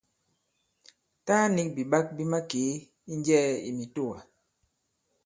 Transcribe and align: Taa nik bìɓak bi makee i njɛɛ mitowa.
Taa 1.25 1.45
nik 1.55 1.67
bìɓak 1.75 2.05
bi 2.15 2.23
makee 2.31 2.71
i 3.11 3.13
njɛɛ 3.19 3.49
mitowa. 3.77 4.17